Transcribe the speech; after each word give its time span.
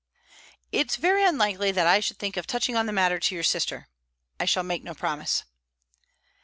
"It's 0.71 0.95
very 0.95 1.23
unlikely 1.23 1.71
that 1.73 1.85
I 1.85 1.99
should 1.99 2.17
think 2.17 2.35
of 2.35 2.47
touching 2.47 2.75
on 2.75 2.87
the 2.87 2.91
matter 2.91 3.19
to 3.19 3.35
your 3.35 3.43
sister. 3.43 3.87
I 4.39 4.45
shall 4.45 4.63
make 4.63 4.81
no 4.83 4.95
promise." 4.95 5.43